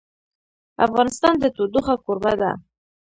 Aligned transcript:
افغانستان 0.85 1.33
د 1.39 1.45
تودوخه 1.55 1.95
کوربه 2.05 2.33
دی. 2.41 2.51